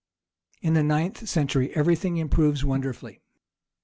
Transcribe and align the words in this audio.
In 0.63 0.73
the 0.73 0.81
ninth 0.81 1.29
century 1.29 1.75
everything 1.75 2.17
improves 2.17 2.65
wonderfully. 2.65 3.21